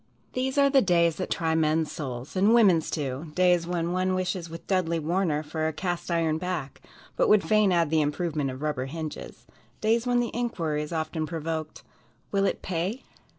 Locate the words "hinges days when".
8.87-10.19